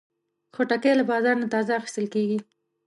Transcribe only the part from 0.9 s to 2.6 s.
له بازار نه تازه اخیستل کېږي.